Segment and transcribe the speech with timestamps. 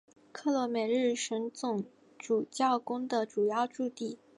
[0.31, 1.85] 克罗梅日什总
[2.17, 4.17] 主教宫的主要驻地。